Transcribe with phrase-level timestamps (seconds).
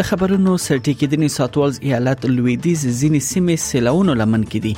[0.00, 4.70] د خبرونو سرټیکیدنی ساتوالز ایالت لویدیز زینې سیمې سیلاونو لمن کې دي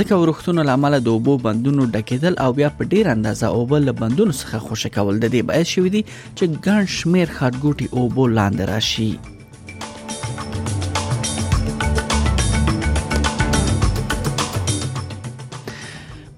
[0.00, 4.36] ځکه ورختونو لامل د اوبو بندونو ډکېدل او بیا په ډیر اندازه اوبو له بندونو
[4.42, 9.10] څخه خوشکول د دې باعث شوې دي چې ګڼ شمیر خاطګوټي اوبو لاندې راشي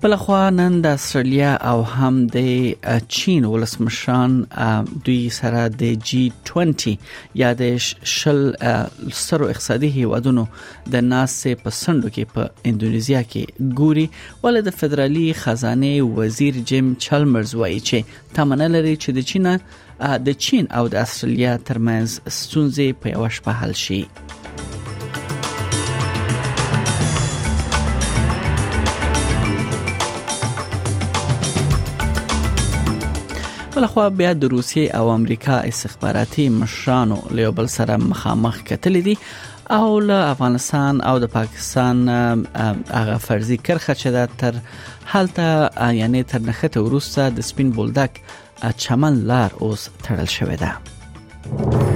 [0.02, 4.32] بل خو نن د استرالیا او هم د چین ولسمشران
[5.06, 7.76] دوی سره د جی 20 یا د
[8.14, 8.40] شل
[9.18, 14.06] سره اقتصادي هیوادونو د ناسې پسندو کې په انډونیزیا کې ګوري
[14.46, 20.38] ول د فدرالي خزانه وزیر جیم چلمرز وایي چې تمنه لري چې د چین د
[20.48, 24.02] چین او د استرالیا ترمنځ ستونزې په یوه شپه حل شي
[33.80, 39.14] بلخوا بیا د روسیې او امریکا استخباراتي مشرانو له بل سره مخامخ کتل دي
[39.76, 41.96] او له افغانستان او د پاکستان
[42.98, 44.54] هغه فرضي کرخه چې د تر
[45.12, 48.20] حالته یعنی تر نخته ورسته د سپین بولدک
[48.84, 51.89] چمن لار اوس تړل شوې ده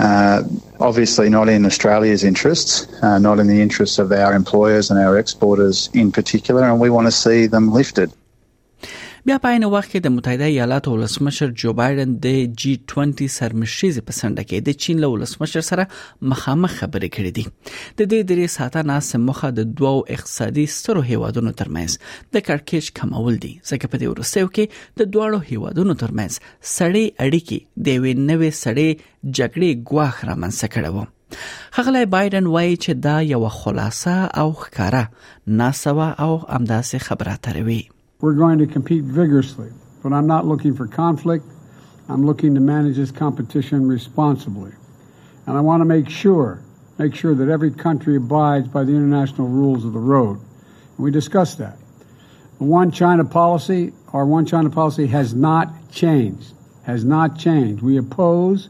[0.00, 0.42] Uh,
[0.80, 5.18] obviously, not in Australia's interests, uh, not in the interests of our employers and our
[5.18, 8.10] exporters in particular, and we want to see them lifted.
[9.28, 14.02] بیا په عین وخت کې د متحده ایالاتو ولسمشر جو بایدن د جی 20 سرمشيزي
[14.10, 15.84] په سند کې د چین له ولسمشر سره
[16.32, 17.44] مخامخ خبرې کړې دي
[18.00, 23.38] د دې درې ساعته ناس مخه د دوو اقتصادي سترو هیوادونو ترمنځ د کړکېچ کمول
[23.44, 26.40] دي ځکه په دې ورسېو کې د دواړو هیوادونو ترمنځ
[26.72, 29.06] سړې اړیکې د وی نوې سړې
[29.38, 35.04] جګړې ګواخ را منځ کړو خغلی بایدن وایي چې دا یو خلاصه او ښکارا
[35.62, 37.82] ناسوه او امداسه خبره تروي
[38.20, 39.70] We're going to compete vigorously,
[40.02, 41.44] but I'm not looking for conflict.
[42.06, 44.72] I'm looking to manage this competition responsibly.
[45.46, 46.60] And I want to make sure,
[46.98, 50.36] make sure that every country abides by the international rules of the road.
[50.38, 51.78] And we discussed that.
[52.58, 56.52] The one China policy, our one China policy has not changed,
[56.82, 57.82] has not changed.
[57.82, 58.68] We oppose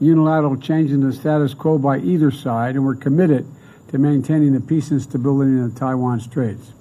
[0.00, 3.46] unilateral change in the status quo by either side, and we're committed
[3.88, 6.72] to maintaining the peace and stability in the Taiwan Straits.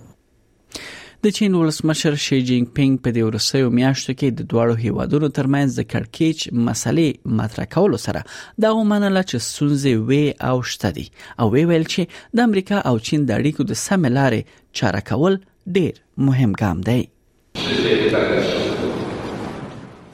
[1.26, 5.70] د چین ولسمشر شي جینګ پینګ په دې ورسېو میاشتو کې د دواړو هیوادونو ترمنځ
[5.80, 7.08] د کړکېچ مسلې
[7.40, 8.22] مطرح کول سره
[8.66, 11.06] دا ومنله چې سونځې وې او شته دي
[11.40, 12.02] او وی ویل چې
[12.40, 14.42] د امریکا او چین د اړیکو د سملارې
[14.82, 15.34] چاره کول
[15.76, 15.94] ډېر
[16.28, 17.02] مهم ګام دی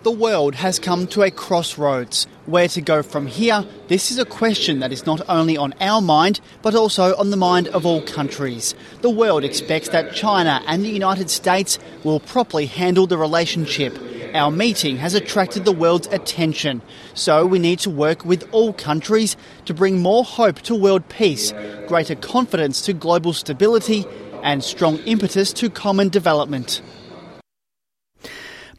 [0.04, 2.26] The world has come to a crossroads.
[2.48, 3.64] Where to go from here?
[3.88, 7.38] This is a question that is not only on our mind, but also on the
[7.38, 8.74] mind of all countries.
[9.02, 13.96] The world expects that China and the United States will properly handle the relationship.
[14.34, 16.82] Our meeting has attracted the world's attention,
[17.14, 21.52] so we need to work with all countries to bring more hope to world peace,
[21.88, 24.08] greater confidence to global stability,
[24.42, 26.82] and strong impetus to common development.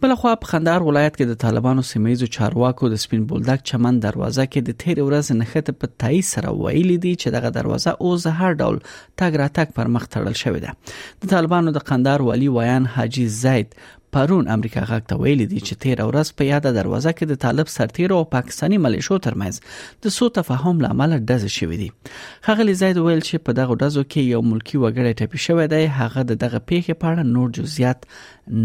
[0.03, 4.45] بل خو په خندار ولایت کې د طالبانو سیمایزو چارواکو د سپین بولدک چمن دروازه
[4.55, 8.57] کې د تیر ورځ نخته په تای سره ویل دي چې دغه دروازه اوس هر
[8.63, 12.89] ډول تاګ را تک پر مخ تړل شوې ده د طالبانو د قندار والی ویان
[12.95, 13.77] حاجی زید
[14.19, 17.73] پرون امریکا غاک ته ویل دي چې تیر ورځ په یاده دروازه کې د طالب
[17.77, 23.25] سرتیرو او پاکستانی ملیشو ترمنځ د سو تفاهم لامل ډز شوې دي خغلی زید ویل
[23.29, 27.17] چې په دغه ډزو کې یو ملکی وګړی ټپي شوی دی هغه دغه پیښه په
[27.17, 28.13] اړه نور جزئیات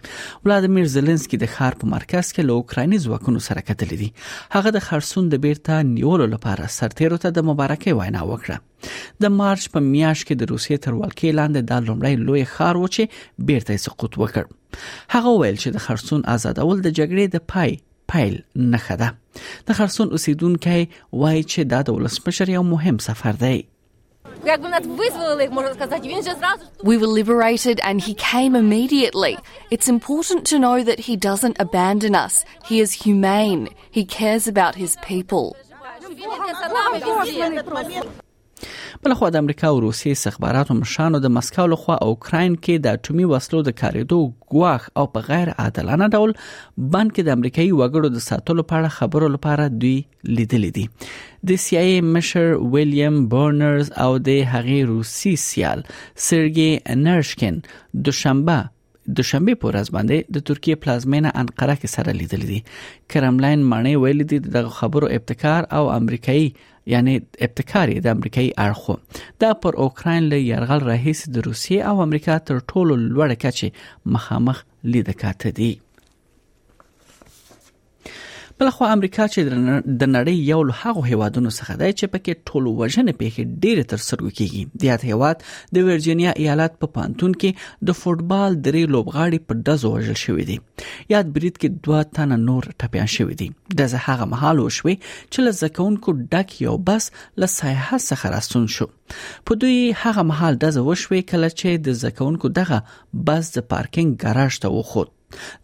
[0.45, 4.85] ولادمیر زيلنسکي د ښار په مرکز کې له اوکراني ځواکونو سره کتلی دي هغه د
[4.89, 10.29] خرسون د بیرته نیولو لپاره سرتیرو ته د مبارکۍ وینا وکړه د مارچ په میاشت
[10.29, 15.13] کې د روسیې تر ولکې لاندې د لومړی لوی ښار و چې بیرته سقوط وکړ
[15.17, 17.79] هغه ویل چې د خرسون آزادول د جګړې د پای
[18.11, 18.37] پایل
[18.73, 19.09] نه خده
[19.67, 23.57] د خرسون اوسیدونکو چې دا د ولسمشر یو مهم سفر دی
[26.89, 29.31] We were liberated and he came immediately.
[29.77, 32.35] It's important to know that he doesn't abandon us.
[32.71, 33.63] He is humane.
[33.99, 35.45] He cares about his people.
[39.05, 43.27] بلخو د امریکا او روسیې استخباراتو مشانو د مسکو لخوا او اوکراین کې د اټومي
[43.33, 44.15] وسلو د کاریدو
[44.55, 48.95] غواخ او په غیر عادلانه ډول باندې کې د امریکایي وګړو د ساتلو په اړه
[48.97, 49.93] خبرو لپاره دوی
[50.31, 56.97] لیدلې دي د سی آی ای مشر ویلیام برنرز او د هغې روسي سیال سرګي
[56.97, 57.63] انرشکن
[58.09, 58.59] دوشنبه
[59.17, 62.59] د شنبه په ورځ باندې د ترکیه پلازمینه انقره کې سره لیدل دي
[63.13, 66.45] کرملین مانه ویل دي د خبرو ابتکار او امریکایي
[66.93, 67.15] یعنی
[67.47, 68.95] ابتکاری د امریکایي اړخو
[69.45, 73.67] دا پر اوکرين له يرغل رئیس د روسیې او امریکا تر ټولو لوړ کچه
[74.17, 74.57] مخامخ
[74.95, 75.71] لید کاته دي
[78.59, 83.13] بلخو امریکا چې د نړۍ یو له هغه هیوادونو څخه دی چې پکې ټول وژنې
[83.19, 85.45] پیښې ډېر تر سرګو کیږي د یاد هیواد
[85.77, 90.57] د ورجینیا ایالت په پانتون کې د فوتبال درې لوبغاړي په دزو وژل شوې دي
[91.13, 93.49] یاد برید کې دوه تنه نور ټپيان شوې دي
[93.81, 97.07] د زه هغه محل وشوي چې لزکونکو ډک یو بس
[97.43, 98.89] له سیاحت څخه راستون شو
[99.47, 102.81] په دوی هغه محل دزو وشوي کله چې د زکونکو دغه
[103.31, 105.15] بس د پارکینګ ګراج ته وخوت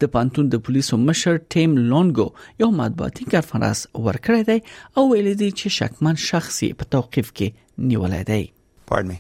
[0.02, 2.28] د پانتون د پولیسو مشر ټیم لونګو
[2.64, 4.60] یو مطبوعاتي کارفرنس ورکړی دی
[4.96, 7.48] او ویل دی چې شکمن شخصي په توقيف کې
[7.94, 8.44] نیولای دی
[8.92, 9.16] Pardon me.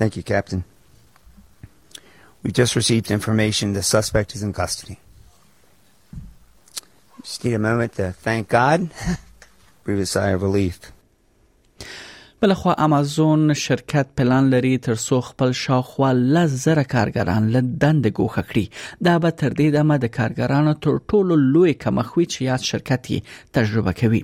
[0.00, 0.64] Thank you, Captain.
[2.42, 4.96] We just received information the suspect is in custody.
[7.22, 8.86] Just need a moment to thank God,
[9.84, 10.84] breathe a sigh of relief.
[12.40, 18.64] بلخو امازون شرکت پلان لري تر څو خپل شاوخوا لزر کارګران له دند ګوخه کړي
[19.08, 23.10] دا به تر دې دمه د کارګرانو تر ټولو لوی کمخوي چې یاد شرکت
[23.58, 24.22] تجربه کوي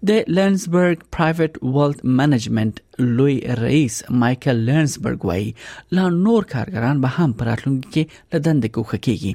[0.10, 2.76] د لرنسبرګ پرایوټ ولټ منیجمنت
[3.20, 5.48] لوی رئیس مايكل لرنسبرګ وایي
[5.98, 8.04] لا نور کارګران به هم پراتلونکي کې
[8.38, 9.32] لدند کوخه کیږي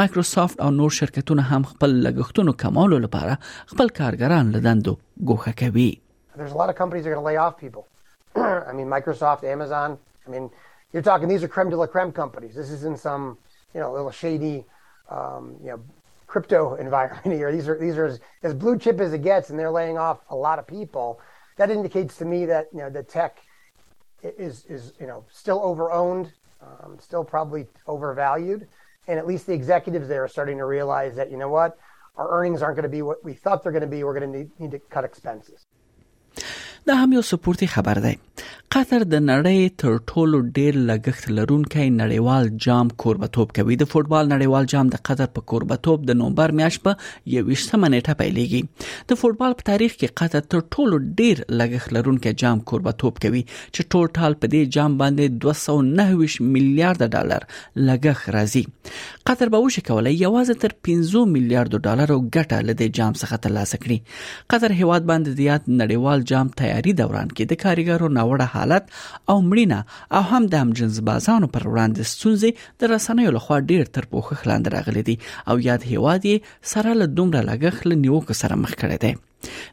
[0.00, 3.34] مایکروسافت او نور شرکتونه هم خپل لګښتونو کمولو لپاره
[3.74, 4.84] خپل کارګران لدند
[5.32, 5.90] کوخه کوي
[6.40, 7.84] There's a lot of companies that are going to lay off people.
[8.70, 9.96] I mean Microsoft, Amazon,
[10.26, 10.44] I mean
[10.94, 12.52] you're talking these are creme de la creme companies.
[12.60, 13.24] This isn't some,
[13.74, 14.54] you know, little shady
[15.16, 15.80] um, you know
[16.30, 17.50] crypto environment here.
[17.56, 20.18] These are these are as, as blue chip as it gets, and they're laying off
[20.30, 21.20] a lot of people.
[21.60, 23.32] That indicates to me that you know the tech
[24.22, 26.26] is is you know still overowned,
[26.66, 28.62] um, still probably overvalued,
[29.08, 31.72] and at least the executives there are starting to realize that you know what
[32.20, 34.04] our earnings aren't going to be what we thought they're going to be.
[34.04, 35.58] We're going to need, need to cut expenses.
[38.74, 44.68] قطر د نړۍ تر ټولو ډیر لګښت لرونکي نړیوال جام کوربتوب کوي د فوتبال نړیوال
[44.72, 47.02] جام د قطر په کوربتوب د نومبر میاشت په
[47.38, 52.60] 28 نیټه پیلېږي د فوتبال په تاریخ کې قطر تر ټولو ډیر لګښت لرونکي جام
[52.72, 57.48] کوربتوب کوي چې ټوټال په دې جام باندې 229 میلیارډ ډالر
[57.90, 58.64] لګښت راځي
[59.32, 64.46] قطر به وشي کولای یوازې تر 15 میلیارډ ډالرو ګټه لدې جام څخه ترلاسه کړي
[64.56, 68.84] قطر هیواد باندې د یاد نړیوال جام تیاری دوران کې د کارګرو نوړه جهالت
[69.30, 69.80] او مړینه
[70.16, 72.50] او هم د هم جنس بازانو پر وړاندې ستونزې
[72.80, 75.16] د رسنیو لخوا ډیر تر پوښښ لاندې راغلي دي
[75.50, 76.36] او یاد هیواد یې
[76.72, 79.12] سره له دومره لګخل نیوکه سره مخ کړی دی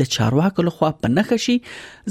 [0.00, 1.54] د چارواکو لخوا په نخښه شي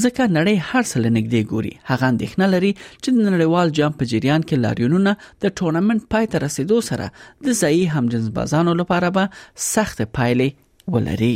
[0.03, 4.41] ځکه نړۍ هر څه لنګدې ګوري هغه اندېښنه لري چې د نړیوال جام په جریان
[4.47, 5.11] کې لاریونونه
[5.45, 7.05] د ټورنمنت پای ته رسیدو سره
[7.47, 9.25] د ځایي همجنس بازانو لپاره به
[9.73, 10.49] سخت پایلې
[10.97, 11.35] ولري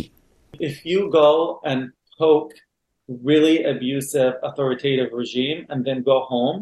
[0.71, 1.29] If you go
[1.69, 1.81] and
[2.23, 2.51] poke
[3.31, 6.57] really abusive authoritative regime and then go home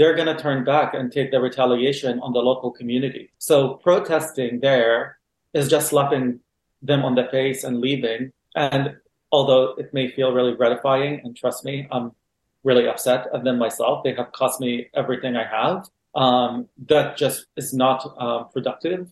[0.00, 3.22] they're going to turn back and take the retaliation on the local community.
[3.50, 4.98] So protesting there
[5.60, 6.26] is just slapping
[6.82, 8.32] them on the face and leaving.
[8.54, 8.96] And
[9.32, 12.12] although it may feel really gratifying, and trust me, I'm
[12.64, 14.02] really upset at them myself.
[14.02, 15.88] They have cost me everything I have.
[16.14, 19.08] Um, that just is not uh, productive.